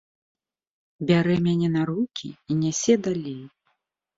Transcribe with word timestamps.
Бярэ 1.11 1.35
мяне 1.47 1.69
на 1.75 1.81
рукі 1.91 2.29
і 2.51 2.59
нясе 2.63 2.93
далей. 3.11 3.41